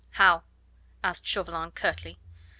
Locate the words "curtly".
1.73-2.17